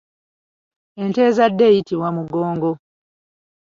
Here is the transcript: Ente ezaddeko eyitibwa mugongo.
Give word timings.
Ente 1.01 1.19
ezaddeko 1.29 1.69
eyitibwa 1.71 2.09
mugongo. 2.17 2.71